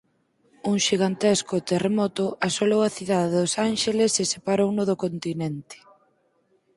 Un 0.71 0.77
xigantesco 0.87 1.55
terremoto 1.69 2.25
asolou 2.47 2.81
a 2.85 2.93
cidade 2.97 3.29
dos 3.37 3.53
Ánxeles 3.69 4.13
e 4.21 4.23
separouno 4.33 4.83
do 4.89 4.99
continente. 5.03 5.77